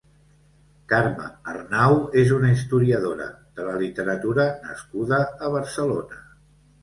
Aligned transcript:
Carme 0.91 1.27
Arnau 1.51 1.97
és 2.21 2.31
una 2.37 2.49
historiadora 2.53 3.27
de 3.59 3.67
la 3.67 3.75
literatura 3.83 4.47
nascuda 4.67 5.19
a 5.49 5.53
Barcelona. 5.57 6.19